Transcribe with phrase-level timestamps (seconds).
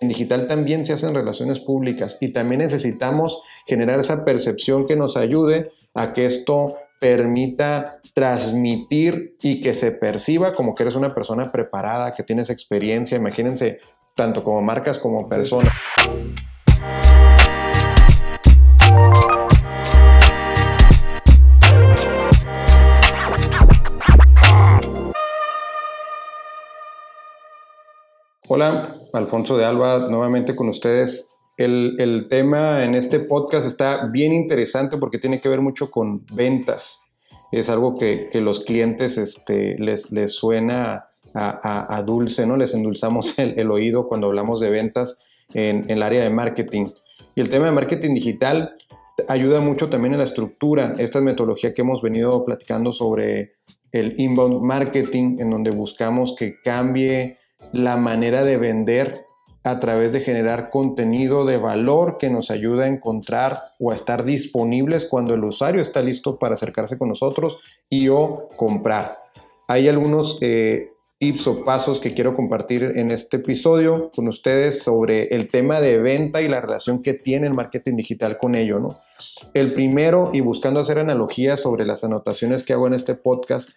[0.00, 5.18] En digital también se hacen relaciones públicas y también necesitamos generar esa percepción que nos
[5.18, 11.52] ayude a que esto permita transmitir y que se perciba como que eres una persona
[11.52, 13.78] preparada, que tienes experiencia, imagínense,
[14.14, 15.70] tanto como marcas como personas.
[28.48, 31.36] Hola, Alfonso de Alba, nuevamente con ustedes.
[31.56, 37.00] El, tema en este podcast está bien interesante porque tiene que ver mucho con ventas.
[37.52, 42.56] Es algo que, los clientes este, les, les suena a, dulce, ¿no?
[42.56, 45.20] Les endulzamos el, oído cuando hablamos de ventas
[45.52, 46.86] en, en el área de marketing.
[47.34, 48.72] Y el tema de marketing digital
[49.28, 50.94] ayuda mucho también en la estructura.
[50.98, 53.56] Esta metodología que hemos venido platicando sobre
[53.92, 57.36] el inbound marketing, en donde buscamos que cambie
[57.72, 59.26] la manera de vender
[59.62, 64.24] a través de generar contenido de valor que nos ayuda a encontrar o a estar
[64.24, 67.58] disponibles cuando el usuario está listo para acercarse con nosotros
[67.90, 69.18] y o comprar.
[69.68, 75.24] Hay algunos eh, tips o pasos que quiero compartir en este episodio con ustedes sobre
[75.34, 78.80] el tema de venta y la relación que tiene el marketing digital con ello.
[78.80, 78.96] ¿no?
[79.52, 83.72] El primero, y buscando hacer analogías sobre las anotaciones que hago en este podcast,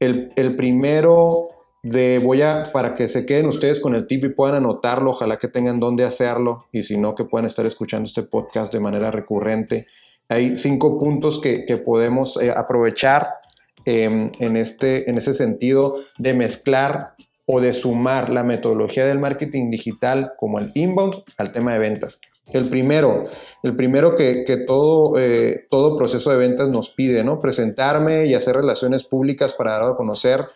[0.00, 1.57] el, el primero
[1.90, 5.36] de voy a, para que se queden ustedes con el tip y puedan anotarlo, ojalá
[5.36, 9.10] que tengan dónde hacerlo y si no, que puedan estar escuchando este podcast de manera
[9.10, 9.86] recurrente.
[10.28, 13.28] Hay cinco puntos que, podemos eh, aprovechar
[13.84, 17.14] em, en, este, en ese sentido de mezclar
[17.46, 22.20] o de sumar la metodología del marketing digital como el inbound al tema de ventas.
[22.52, 23.24] El primero,
[23.62, 27.40] el primero que, todo, eh, todo proceso de ventas nos pide, ¿no?
[27.40, 30.46] Presentarme y hacer relaciones públicas para dar a conocer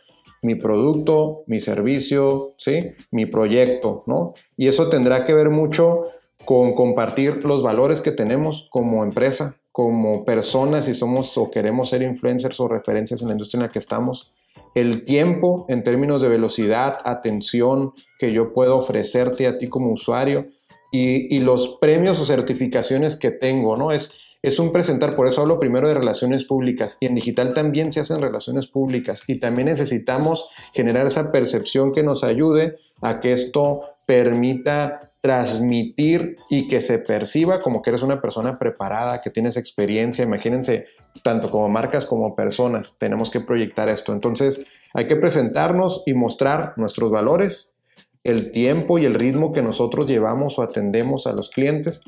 [0.42, 2.92] mi producto, mi servicio, ¿sí?
[3.10, 4.34] mi proyecto, ¿no?
[4.56, 6.02] Y eso tendrá que ver mucho
[6.44, 12.02] con compartir los valores que tenemos como empresa, como personas, si somos o queremos ser
[12.02, 14.32] influencers o referencias en la industria en la que estamos,
[14.75, 20.48] el tiempo en términos de velocidad, atención que yo puedo ofrecerte a ti como usuario
[20.91, 23.92] y, y los premios o certificaciones que tengo, ¿no?
[23.92, 27.92] Es, es un presentar, por eso hablo primero de relaciones públicas y en digital también
[27.92, 33.32] se hacen relaciones públicas y también necesitamos generar esa percepción que nos ayude a que
[33.32, 39.56] esto permita transmitir y que se perciba como que eres una persona preparada, que tienes
[39.56, 40.25] experiencia.
[40.25, 40.86] Imagínense,
[41.22, 44.12] tanto como marcas como personas, tenemos que proyectar esto.
[44.12, 47.76] Entonces, hay que presentarnos y mostrar nuestros valores,
[48.25, 52.02] el tiempo y el ritmo que nosotros llevamos o atendemos a los clientes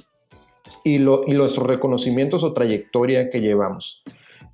[0.85, 4.03] y, lo, y nuestros reconocimientos o trayectoria que llevamos.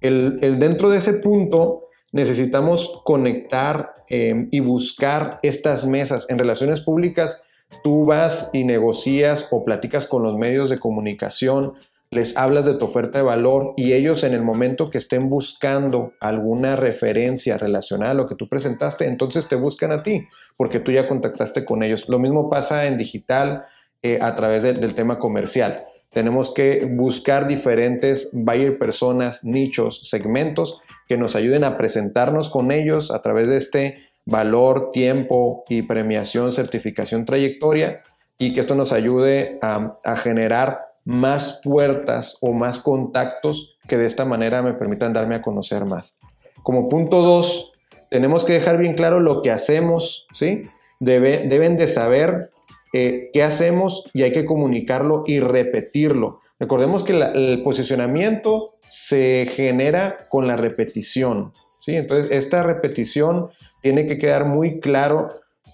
[0.00, 6.28] El, el dentro de ese punto necesitamos conectar em, y buscar estas mesas.
[6.28, 7.44] En relaciones públicas,
[7.82, 11.74] tú vas y negocias o platicas con los medios de comunicación,
[12.12, 16.12] les hablas de tu oferta de valor y ellos en el momento que estén buscando
[16.18, 20.26] alguna referencia relacionada a lo que tú presentaste, entonces te buscan a ti
[20.56, 22.08] porque tú ya contactaste con ellos.
[22.08, 23.64] Lo mismo pasa en digital
[24.02, 25.84] eh, a través del tema comercial.
[26.12, 33.12] Tenemos que buscar diferentes buyer personas, nichos, segmentos que nos ayuden a presentarnos con ellos
[33.12, 38.00] a través de este valor, tiempo y premiación, certificación, trayectoria
[38.38, 44.24] y que esto nos ayude a, generar más puertas o más contactos que de esta
[44.24, 46.18] manera me permitan darme a conocer más.
[46.62, 47.72] Como punto dos,
[48.10, 50.64] tenemos que dejar bien claro lo que hacemos, ¿sí?
[50.98, 52.50] deben de saber
[52.92, 56.40] eh, qué hacemos y hay que comunicarlo y repetirlo.
[56.58, 61.52] Recordemos que el posicionamiento se genera con la repetición.
[61.78, 61.94] ¿sí?
[61.94, 63.48] Entonces, esta repetición
[63.80, 65.28] tiene que quedar muy claro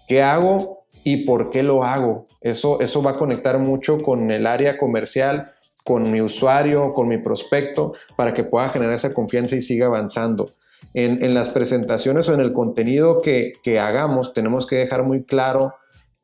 [0.07, 2.27] qué hago y por qué lo hago.
[2.43, 5.53] Eso, eso va a conectar mucho con el área comercial,
[5.85, 10.51] con mi usuario, con mi prospecto, para que pueda generar esa confianza y siga avanzando.
[10.93, 15.75] En, las presentaciones o en el contenido que, que hagamos, tenemos que dejar muy claro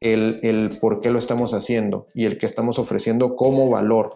[0.02, 4.12] el, por qué lo estamos haciendo y el que estamos ofreciendo como valor.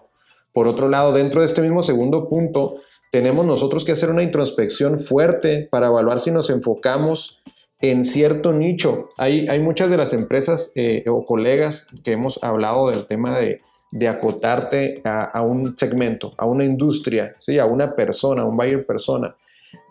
[0.52, 2.76] Por otro lado, dentro de este mismo segundo punto,
[3.10, 7.42] tenemos nosotros que hacer una introspección fuerte para evaluar si nos enfocamos
[7.80, 9.08] en cierto nicho.
[9.16, 13.60] Hay, hay muchas de las empresas eh, o colegas que hemos hablado del tema de,
[14.08, 17.58] acotarte a, un segmento, a una industria, ¿sí?
[17.58, 19.36] a una persona, a un buyer persona.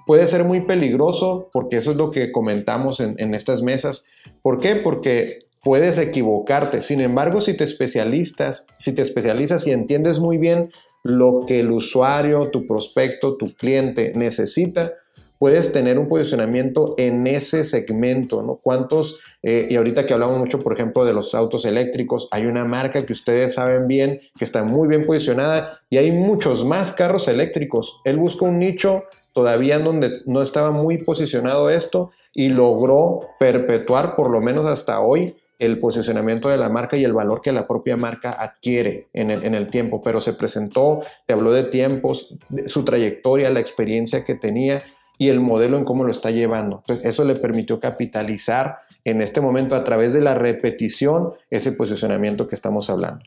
[0.06, 4.06] Puede ser muy peligroso porque eso es lo que comentamos en, en estas mesas.
[4.44, 4.76] ¿Por qué?
[4.76, 6.82] Porque puedes equivocarte.
[6.82, 10.70] Sin embargo, si te especialistas, si te especializas y entiendes muy bien
[11.04, 14.94] lo que el usuario, tu prospecto, tu cliente necesita,
[15.40, 18.58] puedes tener un posicionamiento en ese segmento, ¿no?
[18.62, 22.64] ¿Cuántos, eh, y ahorita que hablamos mucho, por ejemplo, de los autos eléctricos, hay una
[22.64, 27.28] marca que ustedes saben bien, que está muy bien posicionada y hay muchos más carros
[27.28, 28.02] eléctricos.
[28.06, 34.16] Él busca un nicho todavía en donde no estaba muy posicionado esto y logró perpetuar,
[34.16, 37.68] por lo menos hasta hoy, el posicionamiento de la marca y el valor que la
[37.68, 42.36] propia marca adquiere en el, tiempo, pero se presentó, te habló de tiempos,
[42.66, 44.84] su trayectoria, la experiencia que tenía
[45.18, 46.78] y el modelo en cómo lo está llevando.
[46.78, 52.48] Entonces, eso le permitió capitalizar en este momento a través de la repetición ese posicionamiento
[52.48, 53.24] que estamos hablando.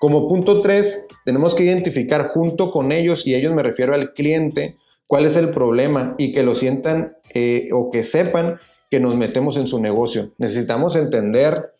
[0.00, 4.76] Como punto 3, tenemos que identificar junto con ellos, y ellos me refiero al cliente,
[5.06, 8.58] cuál es el problema y que lo sientan eh, o que sepan
[8.94, 10.30] que nos metemos en su negocio.
[10.38, 11.72] Necesitamos entender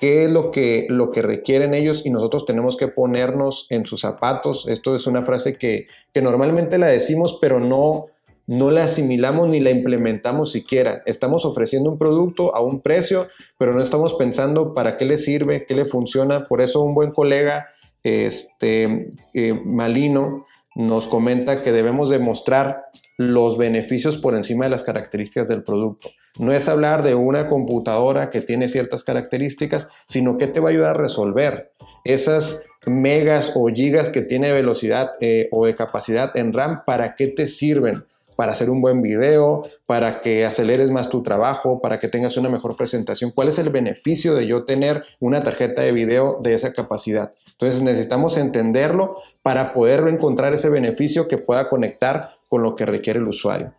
[0.00, 4.02] qué es lo que, lo que requieren ellos y nosotros tenemos que ponernos en sus
[4.02, 4.68] zapatos.
[4.68, 8.08] Esto es una frase que, que normalmente la decimos, pero no,
[8.46, 11.00] no la asimilamos ni la implementamos siquiera.
[11.06, 15.64] Estamos ofreciendo un producto a un precio, pero no estamos pensando para qué le sirve,
[15.64, 16.44] qué le funciona.
[16.44, 17.68] Por eso un buen colega,
[18.02, 20.44] este, eh, Malino,
[20.76, 26.10] nos comenta que debemos demostrar los beneficios por encima de las características del producto.
[26.38, 30.72] No es hablar de una computadora que tiene ciertas características, sino que te va a
[30.72, 31.72] ayudar a resolver
[32.04, 37.26] esas megas o gigas que tiene velocidad eh, o de capacidad en RAM, ¿para qué
[37.26, 38.04] te sirven?
[38.38, 42.48] para hacer un buen video, para que aceleres más tu trabajo, para que tengas una
[42.48, 43.32] mejor presentación.
[43.32, 47.32] ¿Cuál es el beneficio de yo tener una tarjeta de video de esa capacidad?
[47.50, 53.18] Entonces necesitamos entenderlo para poder encontrar ese beneficio que pueda conectar con lo que requiere
[53.18, 53.74] el usuario.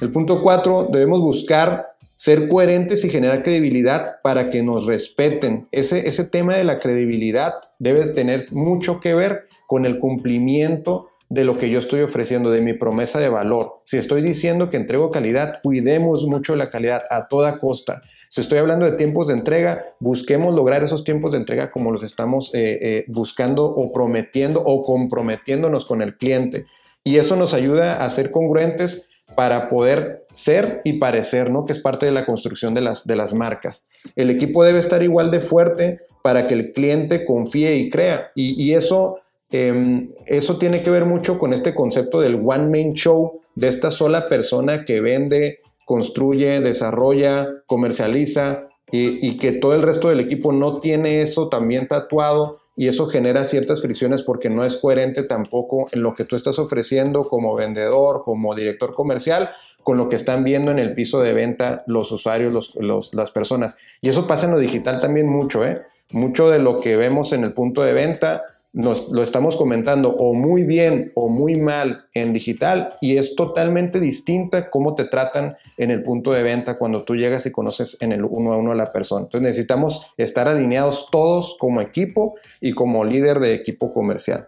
[0.00, 5.68] El punto cuatro, debemos buscar ser coherentes y generar credibilidad para que nos respeten.
[5.70, 11.44] Ese, ese tema de la credibilidad debe tener mucho que ver con el cumplimiento de
[11.44, 13.80] lo que yo estoy ofreciendo, de mi promesa de valor.
[13.84, 18.00] Si estoy diciendo que entrego calidad, cuidemos mucho la calidad a toda costa.
[18.28, 22.02] Si estoy hablando de tiempos de entrega, busquemos lograr esos tiempos de entrega como los
[22.02, 26.64] estamos eh, eh, buscando o prometiendo o comprometiéndonos con el cliente.
[27.02, 31.64] Y eso nos ayuda a ser congruentes para poder ser y parecer, ¿no?
[31.64, 33.88] Que es parte de la construcción de las, de las marcas.
[34.14, 38.28] El equipo debe estar igual de fuerte para que el cliente confíe y crea.
[38.34, 42.94] Y, y eso Em, eso tiene que ver mucho con este concepto del one man
[42.94, 50.08] show, de esta sola persona que vende, construye, desarrolla, comercializa y, que todo el resto
[50.08, 54.76] del equipo no tiene eso también tatuado y eso genera ciertas fricciones porque no es
[54.76, 59.50] coherente tampoco en lo que tú estás ofreciendo como vendedor, como director comercial,
[59.82, 62.76] con lo que están viendo en el piso de venta los usuarios,
[63.12, 63.78] las personas.
[64.00, 65.80] Y eso pasa en lo digital también mucho, ¿eh?
[66.10, 68.42] Mucho de lo que vemos en el punto de venta
[68.76, 74.00] nos lo estamos comentando o muy bien o muy mal en digital y es totalmente
[74.00, 78.12] distinta cómo te tratan en el punto de venta cuando tú llegas y conoces en
[78.12, 79.24] el uno a uno a la persona.
[79.24, 84.46] Entonces necesitamos estar alineados todos como equipo y como líder de equipo comercial.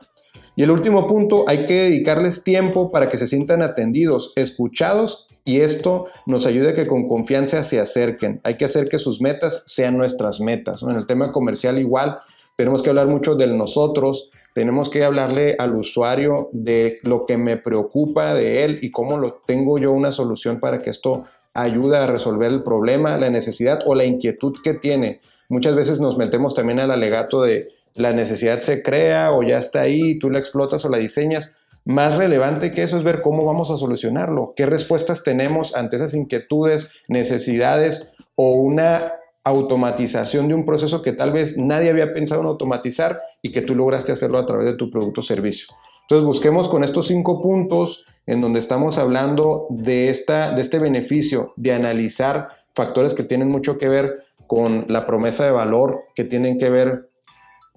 [0.56, 5.62] Y el último punto, hay que dedicarles tiempo para que se sientan atendidos, escuchados y
[5.62, 8.42] esto nos ayuda a que con confianza se acerquen.
[8.44, 10.82] Hay que hacer que sus metas sean nuestras metas.
[10.82, 12.18] En el tema comercial igual,
[12.58, 17.56] tenemos que hablar mucho del nosotros, tenemos que hablarle al usuario de lo que me
[17.56, 21.24] preocupa de él y cómo lo tengo yo una solución para que esto
[21.54, 25.20] ayude a resolver el problema, la necesidad o la inquietud que tiene.
[25.48, 29.82] Muchas veces nos metemos también al alegato de la necesidad se crea o ya está
[29.82, 31.58] ahí, tú la explotas o la diseñas.
[31.84, 36.12] Más relevante que eso es ver cómo vamos a solucionarlo, qué respuestas tenemos ante esas
[36.12, 39.12] inquietudes, necesidades o una
[39.48, 43.74] automatización de un proceso que tal vez nadie había pensado en automatizar y que tú
[43.74, 45.68] lograste hacerlo a través de tu producto o servicio.
[46.02, 51.52] Entonces busquemos con estos cinco puntos en donde estamos hablando de, esta, de este beneficio
[51.56, 56.58] de analizar factores que tienen mucho que ver con la promesa de valor, que tienen
[56.58, 57.10] que ver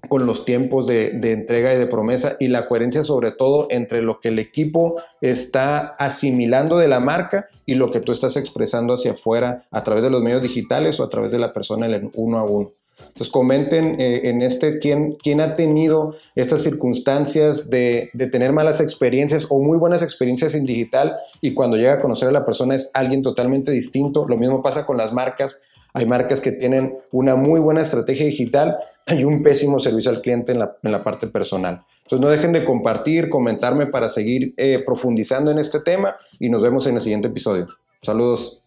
[0.08, 4.20] con los tiempos de, entrega y de promesa y la coherencia sobre todo entre lo
[4.20, 9.12] que el equipo está asimilando de la marca y lo que tú estás expresando hacia
[9.12, 12.38] afuera a través de los medios digitales o a través de la persona en uno
[12.38, 12.72] a uno.
[12.98, 18.80] Entonces comenten eh, en este quién, quién ha tenido estas circunstancias de, de, tener malas
[18.80, 22.74] experiencias o muy buenas experiencias en digital y cuando llega a conocer a la persona
[22.74, 24.26] es alguien totalmente distinto.
[24.26, 25.60] Lo mismo pasa con las marcas.
[25.94, 30.52] Hay marcas que tienen una muy buena estrategia digital y un pésimo servicio al cliente
[30.52, 31.82] en la, parte personal.
[32.02, 36.62] Entonces no dejen de compartir, comentarme para seguir eh, profundizando en este tema y nos
[36.62, 37.66] vemos en el siguiente episodio.
[38.00, 38.64] Saludos.